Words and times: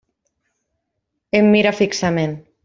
Em 1.41 1.51
mira 1.57 1.75
fixament. 1.83 2.35